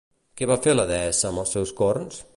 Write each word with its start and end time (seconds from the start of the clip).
Què 0.39 0.47
va 0.51 0.57
fer 0.67 0.73
la 0.75 0.87
deessa 0.93 1.31
amb 1.31 1.43
els 1.45 1.55
seus 1.57 1.77
corns? 1.83 2.23